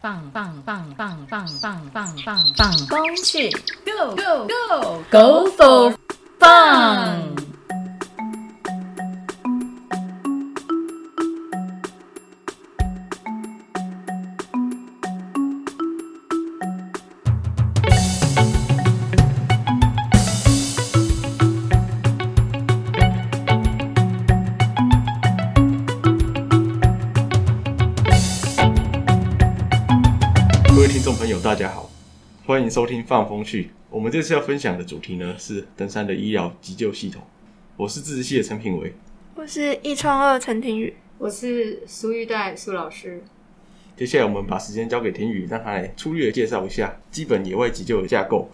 [0.00, 3.50] 棒棒棒棒棒棒棒棒棒工去
[3.84, 5.92] Go Go Go Go for
[6.38, 7.17] Fun！
[32.68, 33.70] 迎收听放风去。
[33.88, 37.22] 我们这次要分享的主题呢是登山的医疗急救系统。
[37.78, 38.94] 我是自治系的陈品维。
[39.34, 43.24] 我是一创二陈庭宇，我是苏玉代苏老师。
[43.96, 48.50] 接下来我们把时间交给庭宇，让他来粗略介绍一下基本野外急救的架构。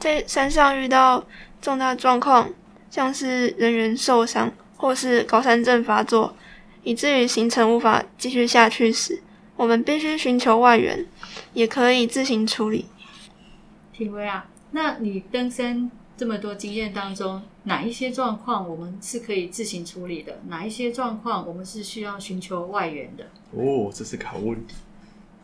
[0.00, 1.24] 在山上遇到
[1.62, 2.50] 重大状况，
[2.90, 6.34] 像是人员受伤或是高山症发作，
[6.82, 9.22] 以至于行程无法继续下去时，
[9.54, 11.06] 我们必须寻求外援，
[11.52, 12.86] 也可以自行处理。
[13.96, 20.40] 品威啊，那你登山这么多经验当中，哪一些状况我们是可以自行处理的？
[20.48, 23.26] 哪一些状况我们是需要寻求外援的？
[23.52, 24.74] 哦，这是个好问题。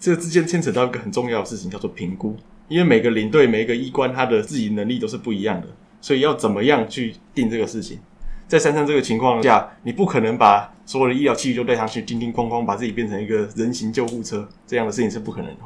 [0.00, 2.36] 这之间牵扯到一个很重要的事情，叫做评估。
[2.66, 5.68] 因为每个领队、每一个医官，他的自己能力都是不一样的，
[6.00, 8.00] 所以要怎么样去定这个事情？
[8.48, 15.60] 在山上这个情况下，你不可能把所有的医疗器具都带上去，叮叮哐哐把自己变成一个人形救护车，这样的事情是不可能的。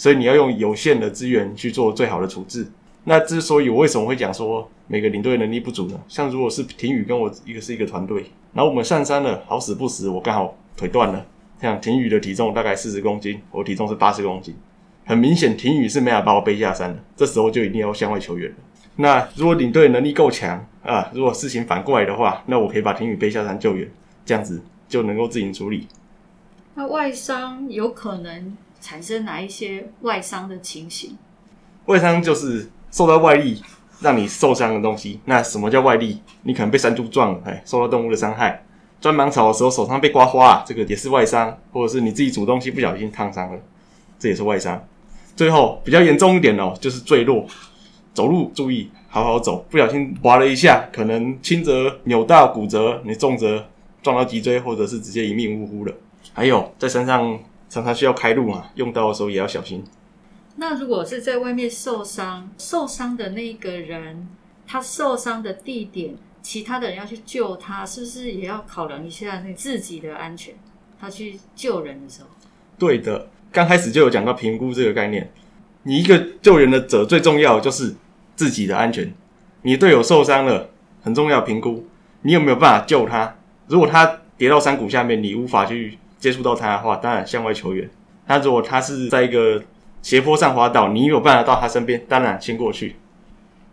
[0.00, 2.66] 所以你要用有限的资源去做最好的处置。
[3.04, 6.00] 那之所以我为什么会讲说每个领队能力不足呢？
[6.08, 11.26] 像如果是婷宇跟我一个是一个团队，然后我们上山了，好死不死我刚好腿断了。
[11.60, 14.56] 像婷宇的体重大概四十公斤，我体重是八十公斤，
[15.04, 16.98] 很明显婷宇是没法把我背下山的。
[17.14, 18.56] 这时候就一定要向外求援了。
[18.96, 23.86] 那如果领队能力够强啊，如果事情反过来的话，那我可以把婷宇背下山救援，
[24.24, 25.86] 这样子就能够自行处理。
[26.74, 31.16] 那外伤有可能产生哪一些外伤的情形？
[31.86, 33.62] 外伤就是受到外力
[34.00, 35.20] 让你受伤的东西。
[35.24, 36.20] 那什么叫外力？
[36.42, 38.62] 你可能被山猪撞了，哎，受到动物的伤害；
[39.00, 43.58] 钻芒草的时候手上被刮花，这个也是外伤；或者是你自己煮东西不小心烫伤了，
[44.18, 44.82] 这也是外伤。
[45.36, 47.46] 最后比较严重一点哦，就是坠落，
[48.14, 53.66] 走路注意好好走，不小心滑了一下，可能轻则扭到骨折，你重则
[54.02, 55.92] 撞到脊椎，或者是直接一命呜呼了。
[56.32, 57.38] 还有在山上
[57.70, 59.82] 常常需要开路嘛，用刀的时候也要小心。
[60.56, 64.28] 那如果是在外面受伤，受伤的那个人，
[64.66, 70.52] 他受伤的地点，其他的人要去救他，是不是也要考量一下那自己的安全？
[71.00, 72.28] 他去救人的时候，
[72.78, 75.32] 对的，刚开始就有讲到评估这个概念。
[75.84, 77.94] 你一个救援的者最重要就是
[78.36, 79.10] 自己的安全。
[79.62, 80.68] 你队友受伤了，
[81.02, 81.86] 很重要评估，
[82.22, 83.36] 你有没有办法救他？
[83.68, 87.90] 如果他跌到山谷下面，你无法去接触到他的话，当然向外求援。
[88.26, 89.60] 那如果他是在一个
[90.02, 92.94] 斜坡上滑倒，你有办法到他身边，当然先过去。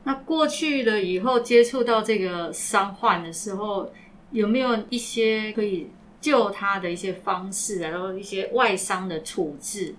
[0.06, 3.92] 那过去了以后接触到这个伤患的时候，
[4.32, 5.90] 有没有一些可以
[6.22, 9.94] 救他的一些方式，然后一些外伤的处置？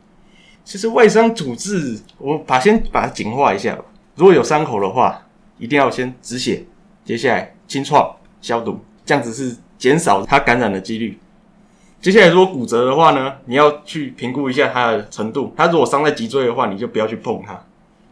[0.65, 3.85] 其实外伤处置，我把先把它简化一下吧。
[4.17, 5.27] 如果有伤口的话，
[5.59, 6.65] 一定要先止血，
[7.05, 11.19] 接下来清创消毒，这样子是减少它感染的几率。
[12.01, 15.53] 接下来如果骨折的话呢，你要去评估一下它的程度。
[15.57, 17.61] 他如果伤在脊椎的话，你就不要去碰他，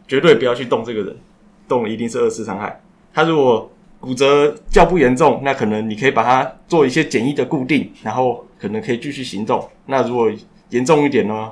[0.07, 1.15] 绝对不要去动这个人，
[1.69, 2.81] 动了一定是二次伤害。
[3.13, 9.65] 他如果骨折较不严重，那可能你可以把它做一些简易的固定，然后可能可以继续行动。
[9.85, 10.29] 那如果
[10.69, 11.51] 严重一点呢，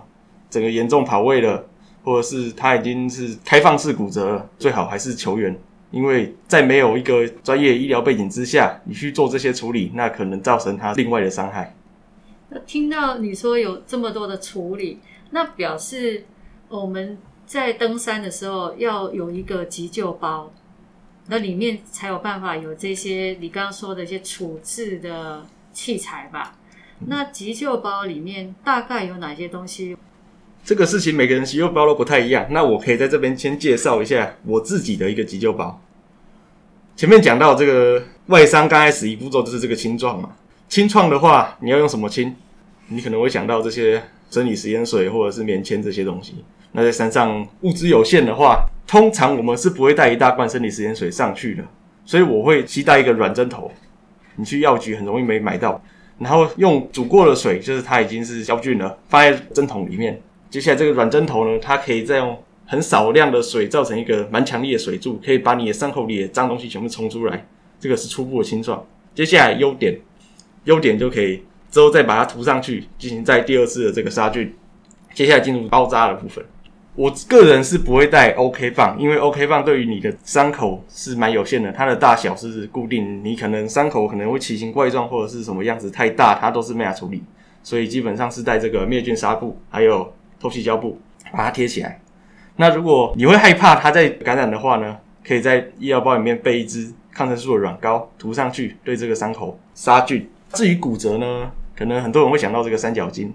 [0.49, 1.65] 整个严重跑位了，
[2.03, 5.57] 或者是他已经是开放式骨折了，最好还是求援，
[5.89, 11.73] 因为在没有一个专业医疗背景之下，你去做这些处理，那可能造成他另外的伤害。
[12.55, 14.99] 那听到你说有这么多的处理，
[15.31, 16.23] 那表示
[16.69, 20.53] 我们在登山的时候要有一个急救包，
[21.27, 26.55] 那里面才有办法有这些你刚刚说的一些处置的器材吧？
[27.07, 29.97] 那急救包里面大概有哪些东西？
[30.63, 35.81] 这个事情每个人急救包都不太一样，那我可以在这边先介绍一下我自己的一个急救包。
[36.95, 40.37] 前面讲到这个外伤，刚开始一步骤就是这个清创嘛。
[40.69, 42.33] 清创的话，你要用什么清？
[42.87, 46.35] 你可能会想到这些生理食盐水或者是棉签这些东西。
[46.71, 51.63] 那在山上物资有限的话，通常我们是不会带一大罐生理食盐水上去的，
[52.05, 53.71] 所以我会携带一个软针头。
[54.35, 55.81] 你去药局很容易没买到，
[56.19, 60.21] 然后用煮过的水，就是它已经是消菌了，放在针筒里面。
[60.49, 67.47] 接下来这个软针头呢，它可以再用很少量的水造成一个蛮强力的水柱，可以把你的伤口里的脏东西全部冲出来。
[67.79, 68.85] 这个是初步的清创。
[69.13, 69.97] 接下来优点，
[70.65, 71.41] 优点就可以
[71.75, 74.55] 之后再把它涂上去，进行在第二次的这个杀菌。
[75.13, 76.41] 接下来进入包扎的部分。
[76.95, 87.21] 我个人是不会带 OK 棒，因为 OK 棒对于你的伤口是蛮有限的，它的大小是固定，你可能伤口可能会奇形怪状或者是什么样子太大，它都是没法处理，
[87.61, 90.97] 所以基本上是带这个灭菌纱布还有透气胶布
[91.33, 91.99] 把它贴起来。
[92.55, 100.25] 那如果你会害怕它在感染的话呢，可以在医疗包里面备一支抗生素的软膏涂上去，对这个伤口杀菌。
[100.53, 103.29] 至于骨折呢，可能很多人会想到这个三角巾。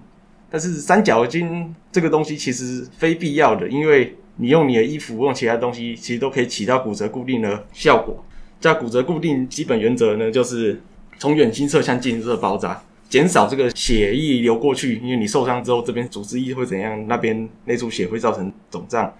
[0.49, 8.21] 但是三角巾这个东西其实非必要的，因为你用你的衣服、用其他东西，其实都可以起到骨折固定的效果。
[8.59, 10.81] 在骨折固定基本原则呢，就是
[11.17, 14.97] 从远心侧向近侧包扎，减少这个血液流过去。
[14.97, 17.07] 因为你受伤之后，这边组织液会怎样？
[17.07, 19.13] 那边内出血会造成肿胀，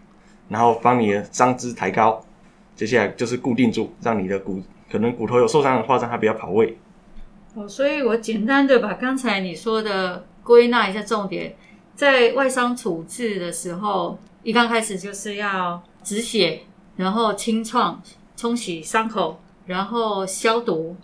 [0.50, 2.22] 然后帮你的伤肢抬高。
[2.76, 6.78] 接下来就是固定住，让你的骨可能骨头有受伤的话，让它不要跑位。
[7.56, 10.26] 哦，所以我简单的把刚才你说的。
[10.44, 11.56] 归纳一下重点，
[11.94, 16.64] 在外伤处置的时候，一刚开始就是要止血，
[16.96, 18.02] 然后清创、
[18.36, 20.98] 冲洗伤口，然后消毒，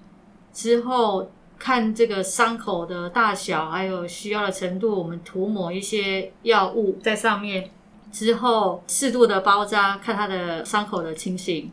[0.51, 7.69] 之后看这个伤口的大小还有需要的程度，我们涂抹一些药物在上面，
[8.11, 11.71] 之后适度的包扎，看它的伤口的情形，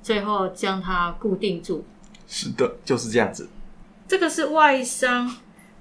[0.00, 1.84] 最后将它固定住。
[2.28, 3.48] 是的，就是这样子。
[4.10, 5.36] 这个是外伤。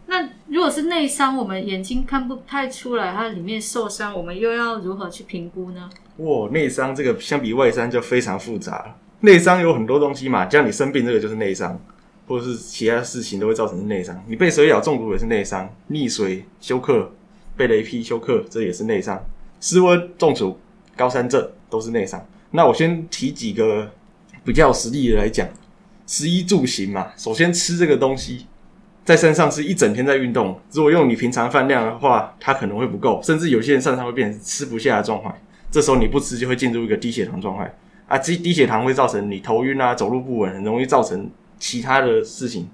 [0.06, 5.90] 那如果是内伤，我们眼睛看不太出来，它里面受伤，我们又要如何去评估呢？
[6.18, 8.96] 哇，内伤这个相比外伤就非常复杂了。
[9.22, 11.81] 内伤有很多东西嘛，像你生病这个就是内伤，
[12.28, 14.24] 或者是其他事情都会造成内伤。
[14.28, 17.12] 你被蛇咬中毒也是内伤，溺水休克、
[17.58, 19.20] 被雷劈休克这也是内伤，
[19.60, 20.56] 失温中暑、
[20.96, 22.24] 高山症都是内伤。
[22.52, 23.90] 那我先提几个
[24.46, 25.50] 比较实例的来讲，
[26.09, 28.47] 食衣住行嘛，首先吃这个东西。
[29.06, 35.31] 在山上是一整天在运动，如果用你平常饭量的话，它可能会不够，甚至有些人山上会变成吃不下的状态。
[35.69, 37.71] 这时候你不吃就会进入一个低血糖状态
[38.07, 41.29] 啊，低低血糖会造成你头晕啊、走路不稳，很容易造成
[41.59, 42.67] 其他的事情。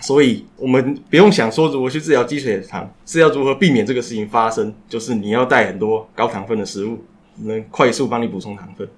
[0.00, 6.98] 所以我们不用想说如何去治疗低血糖，是要如何避免这个事情发生，就是你要带很多高糖分的食物，
[7.44, 8.88] 能快速帮你补充糖分。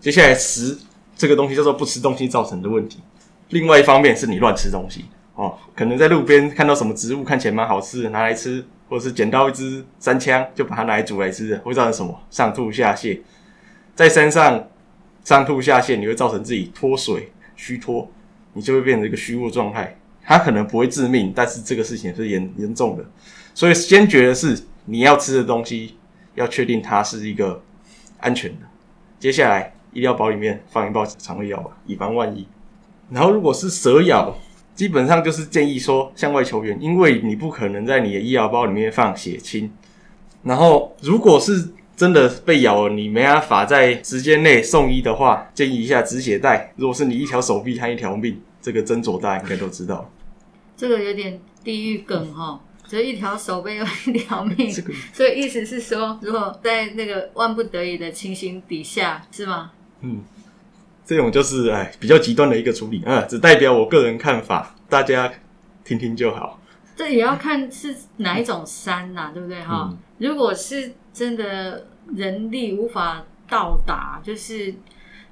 [0.00, 0.76] 接下来食
[1.16, 2.98] 这个东西叫做不吃东西造成的问题，
[3.50, 5.04] 另外一方面是你乱吃东西。
[5.34, 13.20] 哦，可能在路边看到什么植物看起来蛮好吃的，拿来吃，或者是捡到一支山枪，就把它拿来煮来吃，会造成什么上吐下泻？
[13.94, 14.66] 在山上
[15.22, 18.10] 上吐下泻，你会造成自己脱水、虚脱，
[18.54, 19.98] 你就会变成一个虚弱状态。
[20.22, 23.04] 它可能不会致命，但是这个事情是严严重的。
[23.54, 25.96] 所以先决的是你要吃的东西，
[26.34, 27.62] 要确定它是一个
[28.20, 28.66] 安全的。
[29.20, 32.48] 接下来医疗包里面放一包肠胃药吧，以防万一。
[33.10, 34.36] 然后如果是蛇咬。
[34.76, 39.72] 基本上就是建议说向外求援，因为你不可能在你的医疗包里面放血清。
[40.42, 46.74] 然后，如果是真的被咬了，你没办法在时间内送医的话，建议一下止血带。
[46.76, 50.10] 如果是你一条手臂和一条命，这个针佐大家应该都知道。
[50.76, 54.70] 这个有点地狱梗哈，只一条手臂有一条命，
[55.10, 59.70] 所以意思是说，如果在那个万不得已的情形底下，是吗？
[60.02, 60.22] 嗯。
[61.06, 65.32] 这种就是哎比较极端的一个处理啊，只代表我个人看法，大家
[65.84, 66.60] 听听就好。
[66.96, 69.96] 这也要看是哪一种山呐，对不对哈？
[70.18, 74.74] 如果是真的人力无法到达，就是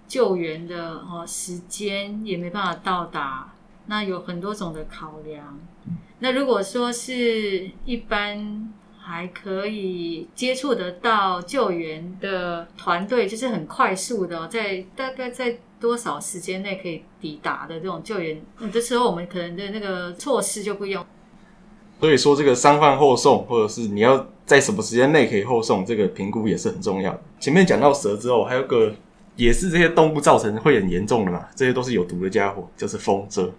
[0.06, 3.52] 救援的哦时间也没办法到达，
[3.86, 5.58] 那有很多种的考量。
[6.20, 8.72] 那如果说是一般。
[9.06, 18.40] 还可以接触得到救援的团队，就是很快速的，在大概在多少时间内可以抵达的这种救援。
[18.60, 21.06] 有的时候我们可能的那个措施就不一样。
[22.00, 27.22] 所以说，这个商贩后送，或者是你要在什么时间内可以后送，这个评估也是很重要的。
[27.38, 28.90] 前面讲到蛇之后，还有个
[29.36, 33.52] 也是这些动物造成会很严重的嘛，这些都是有毒的家伙，就是风蛰。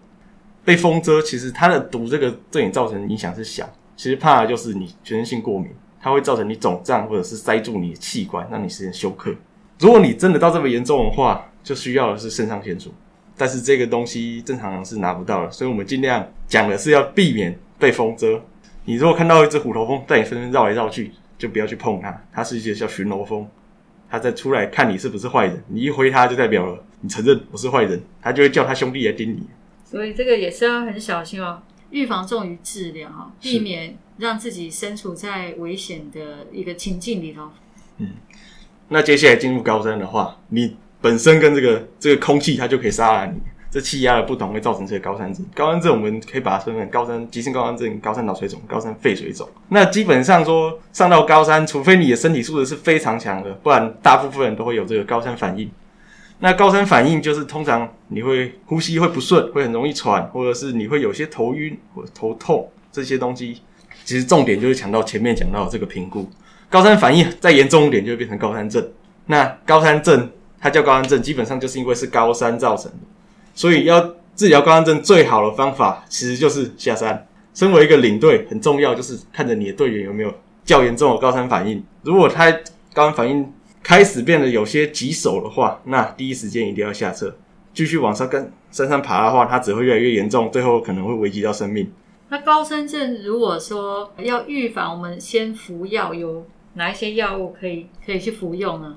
[0.63, 3.69] 被风蛰，其实它的毒这个对你造成影响是小。
[3.95, 5.71] 其实怕的就是你全身性过敏，
[6.01, 9.33] 它会造成你肿胀或者是塞住你的器官，让你实现休克。
[9.79, 12.93] 如果你真的到这么严重的话，就需要的是肾上腺素，
[13.35, 18.41] 但是这个东西正常人是拿不到的，所以我们尽量讲的是要避免被风蛰。
[18.85, 23.47] 你如果看到一只虎头蜂在你身边绕来绕去，就不要去碰它，它是一些叫巡逻蜂，
[24.09, 29.47] 它在出来看你是不是坏人，你一挥它就代表了你承认我是坏人，它就会叫它兄弟来盯你。
[29.83, 31.61] 所以这个也是要很小心哦。
[31.95, 37.49] 预防重于治疗，避免让自己身处在危险的一个情境里头。
[37.99, 38.09] 嗯，
[38.89, 43.39] 那接下来进入高山的话，你本身跟这个这个空气，它就可以杀了你。
[43.71, 45.45] 这气压的不同会造成这个高山症。
[45.53, 49.47] 高山症我们可以把它分成高山急性高山症、高山脑水肿、高山肺水肿。
[49.69, 55.71] 那基本上说上到高山，除非你的身体素质是非常强的，不然大部分人都会有这个高山反应。
[56.39, 63.62] 那高山反应就是通常你会呼吸会不顺，会很容易喘，或者是你会有些头晕或头痛这些东西。
[64.04, 66.30] 其实重点就是强调前面讲到这个评估，
[66.70, 68.88] 高山反应再严重一点就会变成高山症。
[69.25, 72.98] 那高山症它叫高山症，基本上就是因为是高山造成的。
[73.56, 77.27] 所以要治疗高山症最好的方法，其实就是下山。
[77.54, 80.34] 身为一个领队，很重要就是看着你的队员有没有
[80.65, 81.82] 较严重的高山反应。
[82.04, 82.51] 如果他
[82.94, 83.51] 高山反应
[83.88, 87.32] 开始变得有些棘手的话，那第一时间一定要下撤。
[87.72, 91.92] 继续往上跟山上爬的话，它只会越来越严重，最后可能会危及到生命。
[92.30, 98.96] 那高山症如果说要预防，我们先服药，有哪一些药物可以可以去服用呢？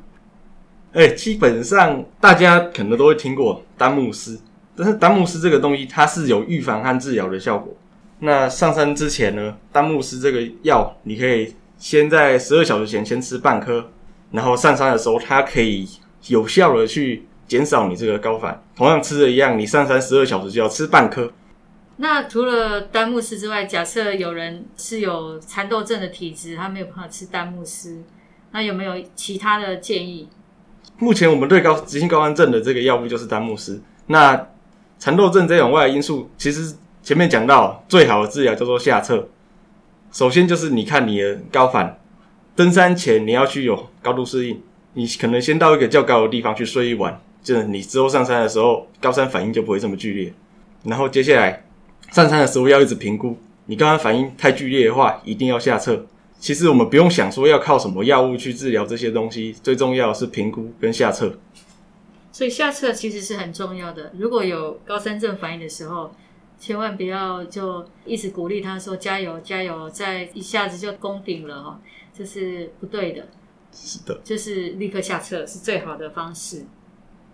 [0.95, 4.41] 哎，基本上大家可能都会听过丹木斯。
[4.75, 7.77] 但是丹木斯这个东西，它是有预防和治疗的效果。
[8.21, 13.91] 那上山之前呢，丹木斯这个药，你可以先在十二小时前先吃半颗，
[14.31, 15.89] 然后上山的时候，它可以
[16.27, 18.63] 有效的去减少你这个高反。
[18.77, 21.33] 同样吃的一样，你上山十二小时就要吃半颗。
[21.97, 28.03] 那除了丹木斯之外，假设有人是有蚕豆症的体质，他没有办法吃丹木斯，
[28.53, 30.29] 那有没有其他的建议？
[30.99, 33.83] 目前我们对高急性高山症的这个药物就是丹木斯。
[34.07, 34.49] 那
[34.99, 39.29] 蚕豆症这种外来因素，其实前面讲到最好的治疗叫做下撤。
[40.13, 41.98] 首先就是你看你的高反，
[42.59, 44.61] 登山前你要去有高度适应，
[44.95, 50.35] 你可能先到一个较高的地方去睡一晚，就是你之后上山的时候高山反应就不会这么剧烈。
[50.83, 51.65] 然后接下来
[52.11, 56.05] 上山的时候要一直评估，你高山反应太剧烈的话，一定要下撤。
[56.41, 61.39] 其实我们不用想说要靠什么药物去治疗这些东西，最重要是评估跟下撤。
[62.33, 64.11] 所以下撤其实是很重要的。
[64.19, 66.13] 如果有高山症反应的时候，
[66.59, 71.81] 千万不要就一直鼓励他说加油加油，再一下子就攻顶了哈，
[72.19, 73.29] 这是不对的。
[73.71, 76.65] 是的，就是立刻下撤是最好的方式。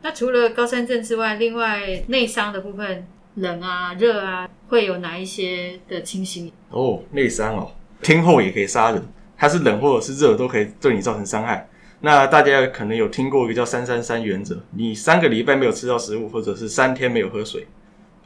[0.03, 6.53] 那除了高山症之外，另外内伤的部分，冷啊、热啊，会有哪一些的情形？
[6.69, 7.73] 哦，内伤哦，
[8.03, 9.03] 天候也可以杀人，
[9.38, 11.67] 它是冷或者是热都可以对你造成伤害。
[12.00, 17.67] 那大家可能有听过一个叫“三三三”原则，你三个礼拜没有吃到食物，或者是三天没有喝水，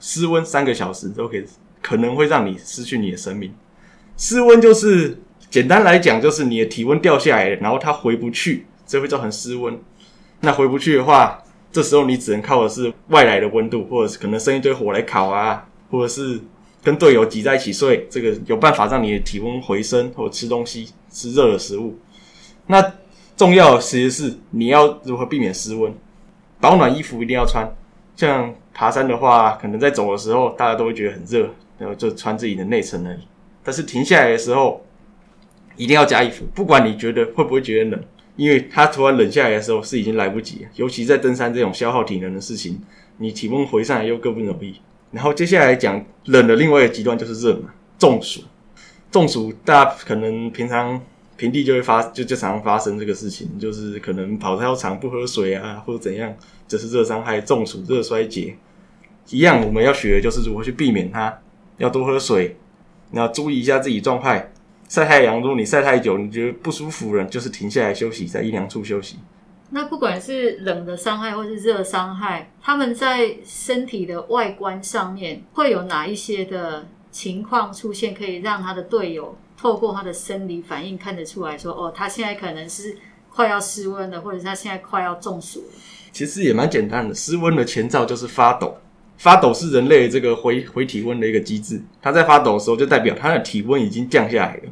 [0.01, 1.45] 失温三个小时都可以，
[1.81, 3.55] 可能会让你失去你的生命。
[4.17, 5.17] 失温就是
[5.51, 9.79] 简单来讲，就是你的体温掉下来，然后它回不去，这会造成失温。
[10.41, 16.39] 那回不去的话，这时候你只能靠的是外来的温度，或者是可能生一堆火来烤啊，或者是
[16.83, 21.99] 跟队友挤在一起睡，这个有办法让你的体温回升，或者吃东西吃热的食物。
[22.67, 22.93] 那
[23.37, 25.93] 重要的其实是你要如何避免失温，
[26.61, 27.67] 保暖衣服一定要穿。
[28.15, 33.21] 像爬山的话，可能在走的时候大家都会觉得很热，然后就穿自己的内层而已。
[33.65, 34.85] 但是停下来的时候，
[35.79, 38.05] 一定要加衣服，不管你觉得会不会觉得冷，
[38.37, 40.69] 因为它突然冷下来的时候是已经来不及了。
[40.77, 42.79] 尤其在登山这种消耗体能的事情，
[43.17, 44.79] 你体温回上来又更不容易。
[45.13, 48.43] 然后接下来讲冷的另外一个极端就是热嘛，中暑。
[49.11, 51.01] 中暑大家可能平常。
[51.39, 56.35] 平地就会发，就就常常发生这个事情，就是可能跑操场不喝水啊，或者怎样，
[56.67, 58.57] 这是热伤害、中暑、热衰竭
[59.31, 59.65] 一样。
[59.65, 61.39] 我们要学的就是如何去避免它，
[61.77, 62.57] 要多喝水，
[63.13, 64.51] 你要注意一下自己状态。
[64.89, 69.19] 晒太阳，如果你晒太久，你觉得不舒服了，就是停下来休息，在阴凉处休息。
[69.71, 79.37] 那不管是冷的伤害或是热伤害，他们在身体的外观上面会有哪一些的情况出现，可以让他的队友？
[79.59, 82.97] 透过他的生理反应看得出来说，哦，他现在可能是
[83.29, 85.81] 快要失温了，或者是他现在快要中暑了。
[86.13, 88.79] 其实也蛮简单的，失温的前兆就是发抖，
[89.19, 91.79] 发抖是人类这个回回体温的一个机制。
[92.01, 94.63] 他在发抖的时候，就代表他的体温已经降下来了。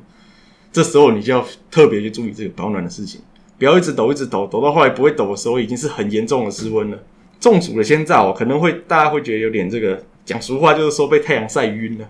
[0.72, 3.20] 这时候你就要特别去注意这个保暖的事情，
[3.58, 6.98] 不要一直抖一直抖，抖到后来不会抖的时候，已经是很严重的失温了。
[7.38, 12.08] 中暑的先兆可能会大家会觉得有点这个讲俗话，就是说被太阳晒晕了，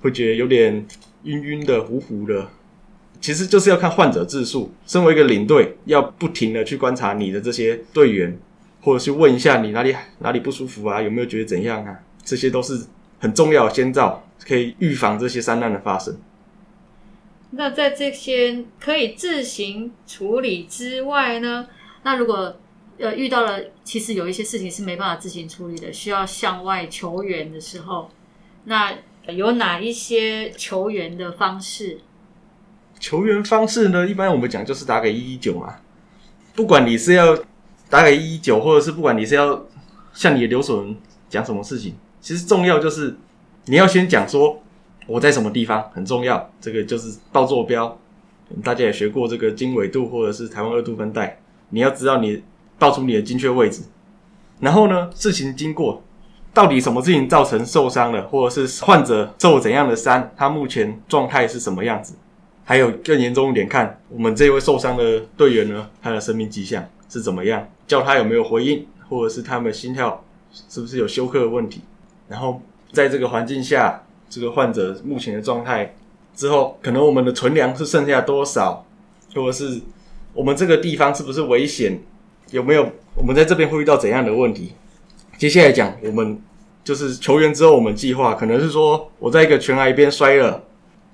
[0.00, 0.86] 会觉得有点。
[1.24, 2.48] 晕晕的、糊糊的，
[3.20, 4.72] 其实就是要看患者自述。
[4.86, 8.38] 身为一个领队，要不停的去观察你的这些队员，
[8.80, 11.98] 或者去问一下你哪里哪里不舒服啊，有没有觉得怎样啊？
[12.24, 12.86] 这些都是
[13.18, 16.16] 很重要的先兆，可以预防这些灾难的发生。
[17.50, 21.66] 那在这些可以自行处理之外呢？
[22.02, 22.56] 那如果
[22.98, 28.10] 呃遇到了，其实有一些事情是没办法自行处理的，需要向外求援的时候，
[28.64, 28.94] 那。
[29.36, 32.00] 有哪一些求援的方式？
[32.98, 34.08] 求援方式呢？
[34.08, 35.74] 一般我们讲就是打给一一九嘛。
[36.54, 37.38] 不管你是要
[37.90, 39.64] 打给一一九，或者是不管你是要
[40.12, 40.96] 向你的留守人
[41.28, 43.16] 讲什么事情，其实重要就是
[43.66, 44.60] 你要先讲说
[45.06, 47.98] 我在什么地方很重要，这个就是报坐标。
[48.64, 52.42] 大家也学过这个经纬度或者是台湾二度分带，你要知道你
[52.78, 53.82] 报出你的精确位置。
[54.58, 56.02] 然后呢，事情经过，
[56.54, 62.14] 到底什么事情造成受伤了，或者是患者受怎样的伤，他目前状态是什么样子？
[62.64, 67.68] 还有更严重一点，看我们这位受伤的队员呢，他的生命迹象是怎么样？
[67.86, 71.80] 叫他有没有回应，或者是他们心跳是不是有休克的问题？
[72.28, 72.60] 然后
[72.92, 75.94] 在这个环境下，这个患者目前的状态
[76.34, 78.84] 之后，可能我们的存粮是剩下多少，
[79.34, 79.80] 或者是
[80.34, 81.98] 我们这个地方是不是危险？
[82.50, 84.72] 有没有我们在这边会遇到怎样的问题？
[85.36, 86.40] 接下来讲，我们
[86.82, 90.64] 就是球员之后，我们计划可能是说，我在一个悬崖边摔了，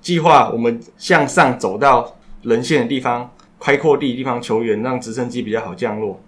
[0.01, 3.29] 计划我们向上走到人线的地方，
[3.65, 6.21] 开阔地地方球员，让直升机比较好降落。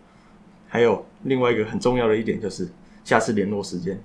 [0.68, 2.68] 还有另外一个很重要的一点就是
[3.04, 4.02] 下次联络时间，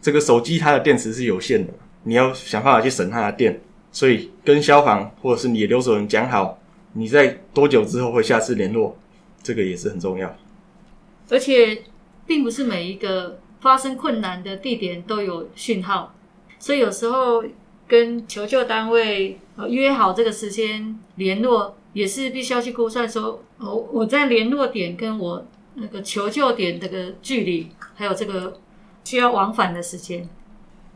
[0.00, 1.72] 这个手机它的电池是有限的，
[2.04, 6.60] 你要想办法去省它的电，所以跟消防或者是你的留守人讲好，
[6.92, 8.96] 你在多久之后会下次联络，
[9.42, 10.32] 这个也是很重要。
[11.28, 11.82] 而且，
[12.24, 16.14] 并不是每一个发生困难的地点都有讯号，
[16.60, 17.42] 所以有时候
[17.88, 28.60] 跟求救单位约好这个时间联络，也是必须要去估算说，哦，我在联络点跟我那个求救点这个距离，还有这个
[29.02, 30.28] 需要往返的时间。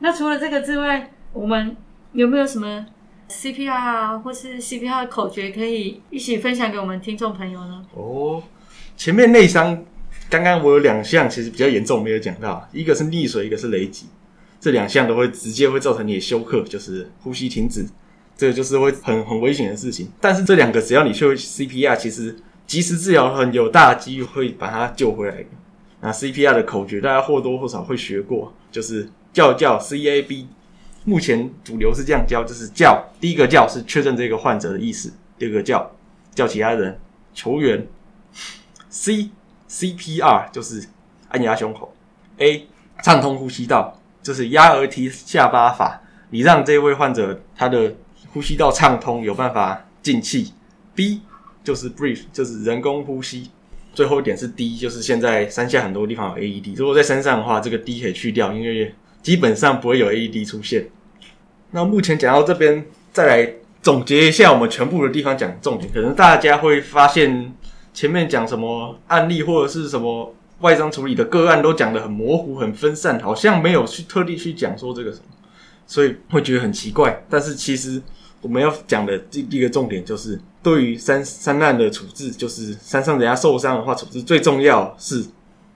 [0.00, 1.74] 那除了这个之外，我们
[2.12, 2.84] 有没有什么
[3.30, 7.82] CPR 啊，或是 CPR 口诀可以一起分享给我们听众朋友呢？
[7.94, 8.42] 哦，
[8.94, 9.82] 前面内伤。
[10.28, 14.06] 刚刚我有两项其实比较严重没有讲到，一个是溺水，一个是雷击，
[14.60, 17.84] 这两项都会直接会造成你的休克，就是呼吸停止，
[18.40, 20.10] 这个就是会很很危险的事情。
[20.18, 22.34] 但是这两个只要你去 CPR，其实
[22.66, 25.44] 及时治疗很有大机会把它救回来。
[26.00, 30.46] 那 CPR 的口诀大家或多或少会学过，就是叫叫 CAB，
[31.04, 35.90] 目前主流是这样教，就是叫第一个叫是确认这个患者的意思，第二个叫
[36.34, 36.98] 叫其他人
[37.34, 37.86] 球员
[38.88, 39.28] C。
[39.72, 40.84] CPR 就是
[41.28, 41.94] 按压胸口
[42.38, 42.66] ，A
[43.04, 47.94] 畅通呼吸道就是压额提下巴法，你让这位患者他的
[48.32, 50.52] 呼吸道畅通，有办法进气。
[50.94, 51.20] B
[51.62, 53.50] 就是 breathe 就是人工呼吸。
[53.92, 60.88] 最后一点是 D 就是现在山下很多地方有 AED，如果在山上的话，这个 D 可以去掉，因为基本上不会有 AED 出现。
[61.70, 67.54] 那目前讲到这边，再来总结一下我们全部的地方讲重点，可能大家会发现。
[67.92, 75.24] 前面讲什么案例或者是什么外伤处理的个案都讲的很模糊、很分散，好像没有去特地去讲说这个什么，
[75.88, 77.24] 所以会觉得很奇怪。
[77.28, 78.00] 但是其实
[78.42, 85.24] 我们要讲的第第一个重点就是，对于山山难的处置，就是山上人家受伤的话，处置最重要是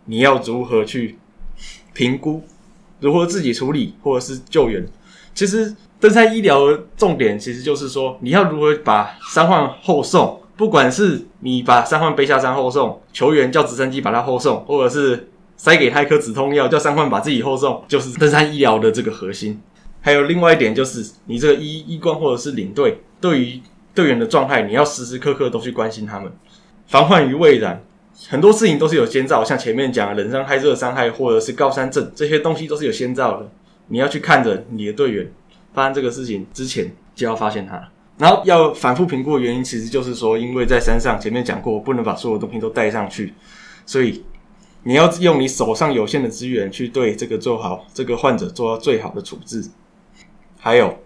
[0.07, 1.19] 你要如何去
[1.93, 2.43] 评估，
[3.01, 4.87] 如何自己处理或者是救援。
[5.35, 10.41] 其实登山医疗的重点其实就是说，你要如何把伤患后送。
[10.57, 19.61] 不管是你把伤患背下山后送，球员叫直升机把他后送，或者是塞给他一颗止痛药，叫伤患把自己后送，就是登山医疗的这个核心。
[20.05, 23.59] 还有另外一点就是，你这个医医官或者是领队，对于
[23.95, 26.31] 队员的状态，你要时时刻刻都去关心他们，
[26.87, 27.83] 防患于未然。
[28.29, 33.51] 很多事情都是有先兆，像前面讲冷伤害、热伤害，或者是高山症，这些东西都是有先兆的。
[33.89, 35.33] 你要去看着你的队员
[35.73, 37.83] 发生这个事情之前，就要发现他。
[38.19, 43.33] 然后要反复评估的原因，其实就是说，因为在山上前面讲过，不能把所有东西都带上去，
[43.87, 44.23] 所以
[44.83, 49.65] 你要用你手上有限的资源去对这个做好这个患者做到最好的处置。
[50.65, 50.99] 还有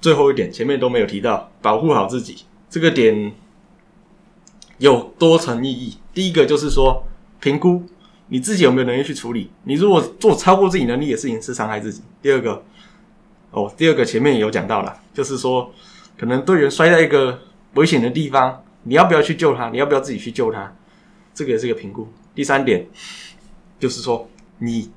[0.00, 3.32] 最后一点，前面都没有提到，保护好自己这个点
[4.78, 5.96] 有多层意义。
[6.12, 7.04] 第一个就是说，
[7.38, 7.84] 评估
[8.26, 12.02] 你自己有没有能力去处理，你如果做超过自己能力的事情，是伤害自己。
[12.20, 12.60] 第二个，
[13.52, 15.72] 哦，第二个前面也有讲到了，就是说。
[16.18, 17.40] 可能队员摔在一个
[17.74, 19.70] 危险的地方，你要不要去救他？
[19.70, 20.72] 你要不要自己去救他？
[21.34, 22.06] 这个也是一个评估。
[22.34, 22.86] 第三点
[23.80, 24.90] 就是说，你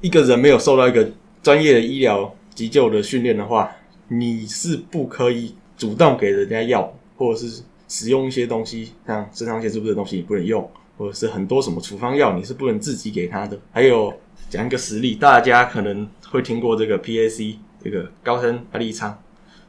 [0.00, 1.08] 一个人没有受到一个
[1.42, 3.74] 专业的医疗急救的训练的话，
[4.08, 13.58] 你是不可以主动给人家药，或者是使用一些东西，像肾上腺素的东西你不能用，或者是很多什么处方药你是不能自己给他的。
[13.72, 14.12] 还有
[14.50, 19.18] 讲一个实例，大家可能会听过这个 PAC，这个高山压力舱。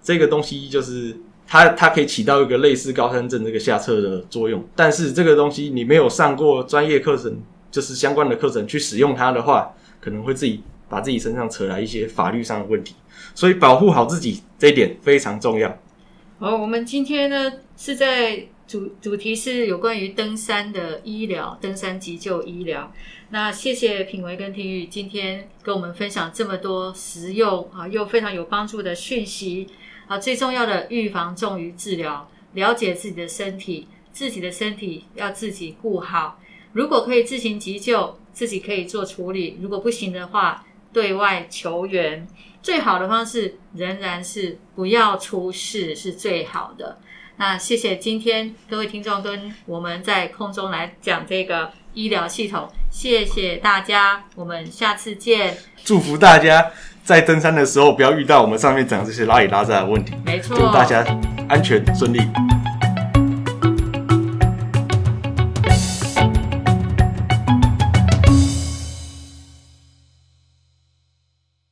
[0.03, 1.15] 这个东西就是
[1.47, 4.61] 它，它可以起到一个类似高山症这个下测的作用。
[4.75, 12.93] 但是这个东西你没有上过专业课程，就是相关的课程去使用它的话，可能会自己把自己身上扯来一些法律上的问题。
[13.33, 15.79] 所以保护好自己这一点非常重要。
[16.37, 22.91] 好，我们今天呢是在主主题是有关于登山的医疗，登山急救医疗。
[23.29, 29.67] 那谢谢品维跟听玉今天跟我们分享这么多实用啊又非常有帮助的讯息
[30.07, 36.39] 啊，最重要的预防重于治疗，了解自己的身体，自己的身体要自己顾好。
[36.73, 42.27] 如果可以自行急救，自己可以做处理；如果不行的话，对外求援。
[42.61, 46.99] 最好的方式仍然是不要出事，是最好的。
[47.37, 55.57] 那谢谢今天各位听众跟我们在空中来讲这个医疗系统，谢谢大家，我们下次见。
[55.83, 56.71] 祝福大家
[57.03, 61.03] 在登山的时候不要遇到我们上面讲这些拉里拉扎的问题，没错，祝大家
[61.49, 62.19] 安全顺利。